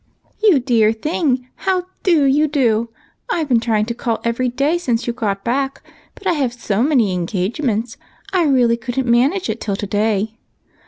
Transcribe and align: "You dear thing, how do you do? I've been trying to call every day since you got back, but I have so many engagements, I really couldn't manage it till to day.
"You 0.41 0.59
dear 0.59 0.93
thing, 0.93 1.47
how 1.57 1.85
do 2.01 2.23
you 2.25 2.47
do? 2.47 2.89
I've 3.29 3.47
been 3.47 3.59
trying 3.59 3.85
to 3.85 3.93
call 3.93 4.19
every 4.23 4.49
day 4.49 4.79
since 4.79 5.05
you 5.05 5.13
got 5.13 5.43
back, 5.43 5.83
but 6.15 6.25
I 6.25 6.31
have 6.33 6.53
so 6.53 6.81
many 6.81 7.13
engagements, 7.13 7.97
I 8.33 8.45
really 8.45 8.77
couldn't 8.77 9.05
manage 9.05 9.47
it 9.47 9.61
till 9.61 9.75
to 9.75 9.85
day. 9.85 10.39